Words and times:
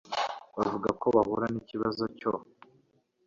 bavuze 0.57 0.89
ko 0.99 1.07
bahura 1.15 1.45
n'ikibazo 1.49 2.03
cyo 2.17 2.31